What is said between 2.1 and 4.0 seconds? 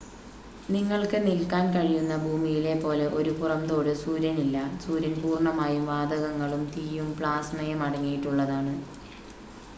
ഭൂമിയിലെ പോലെ ഒരു പുറംതോട്